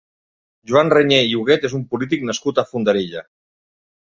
Joan 0.71 0.89
Reñé 0.93 1.19
i 1.27 1.35
Huguet 1.41 1.67
és 1.71 1.75
un 1.81 1.83
polític 1.93 2.25
nascut 2.31 2.63
a 2.63 2.67
Fondarella. 2.73 3.23